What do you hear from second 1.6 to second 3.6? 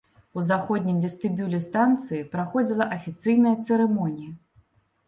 станцыі праходзіла афіцыйная